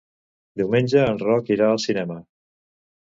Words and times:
Diumenge 0.61 1.03
en 1.11 1.21
Roc 1.25 1.53
irà 1.57 1.67
al 1.75 1.83
cinema. 1.87 2.21